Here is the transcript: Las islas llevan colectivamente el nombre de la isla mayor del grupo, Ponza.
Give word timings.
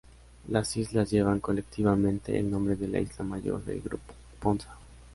Las 0.47 0.77
islas 0.77 1.11
llevan 1.11 1.39
colectivamente 1.41 2.35
el 2.39 2.49
nombre 2.49 2.75
de 2.75 2.87
la 2.87 2.99
isla 2.99 3.23
mayor 3.23 3.63
del 3.63 3.81
grupo, 3.81 4.15
Ponza. 4.39 4.75